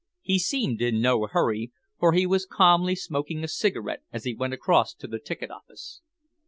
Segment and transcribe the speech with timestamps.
[0.23, 4.55] He seemed in no hurry, for he was calmly smoking a cigarette as he went
[4.55, 6.01] across to the ticket office."